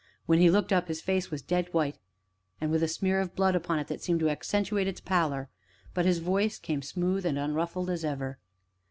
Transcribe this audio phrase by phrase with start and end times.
[0.25, 1.99] When he looked up his face was dead white,
[2.59, 5.47] and with a smear of blood upon it that seemed to accentuate its pallor;
[5.93, 8.39] but his voice came smooth and unruffled as ever.